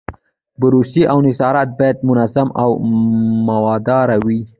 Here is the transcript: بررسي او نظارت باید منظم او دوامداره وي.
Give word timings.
بررسي 0.59 1.03
او 1.11 1.17
نظارت 1.27 1.69
باید 1.79 1.97
منظم 2.09 2.47
او 2.61 2.69
دوامداره 3.47 4.17
وي. 4.25 4.39